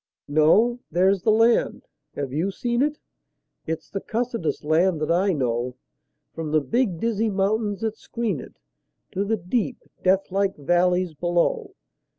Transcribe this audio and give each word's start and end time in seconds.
No! 0.27 0.79
There's 0.89 1.21
the 1.21 1.29
land. 1.29 1.83
(Have 2.15 2.33
you 2.33 2.49
seen 2.49 2.81
it?) 2.81 2.97
It's 3.67 3.87
the 3.87 4.01
cussedest 4.01 4.63
land 4.63 4.99
that 4.99 5.11
I 5.11 5.31
know, 5.31 5.75
From 6.33 6.49
the 6.49 6.59
big, 6.59 6.99
dizzy 6.99 7.29
mountains 7.29 7.81
that 7.81 7.97
screen 7.99 8.39
it 8.39 8.55
To 9.11 9.23
the 9.23 9.37
deep, 9.37 9.77
deathlike 10.01 10.55
valleys 10.57 11.13
below. 11.13 11.75